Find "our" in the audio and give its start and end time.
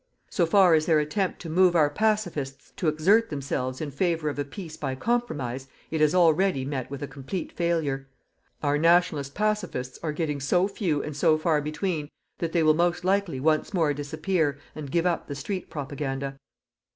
1.75-1.91, 8.63-8.79